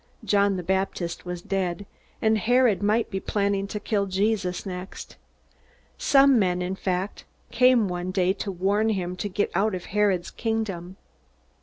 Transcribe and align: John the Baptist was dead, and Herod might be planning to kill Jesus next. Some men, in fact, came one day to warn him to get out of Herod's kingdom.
John 0.25 0.57
the 0.57 0.63
Baptist 0.63 1.27
was 1.27 1.43
dead, 1.43 1.85
and 2.23 2.39
Herod 2.39 2.81
might 2.81 3.11
be 3.11 3.19
planning 3.19 3.67
to 3.67 3.79
kill 3.79 4.07
Jesus 4.07 4.65
next. 4.65 5.15
Some 5.95 6.39
men, 6.39 6.59
in 6.59 6.75
fact, 6.75 7.23
came 7.51 7.87
one 7.87 8.09
day 8.09 8.33
to 8.33 8.51
warn 8.51 8.89
him 8.89 9.15
to 9.17 9.29
get 9.29 9.51
out 9.53 9.75
of 9.75 9.85
Herod's 9.93 10.31
kingdom. 10.31 10.97